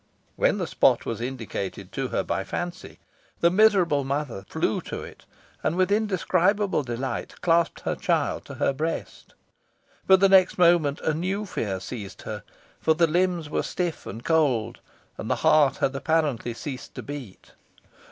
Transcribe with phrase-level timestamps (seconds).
[0.35, 2.97] When the spot was indicated to her by Fancy,
[3.39, 5.27] the miserable mother flew to it,
[5.61, 9.35] and, with indescribable delight, clasped her child to her breast.
[10.07, 12.41] But the next moment, a new fear seized her,
[12.79, 14.79] for the limbs were stiff and cold,
[15.19, 17.51] and the heart had apparently ceased to beat.